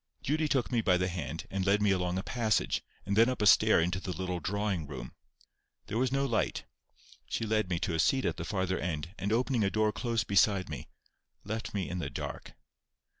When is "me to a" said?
7.69-7.99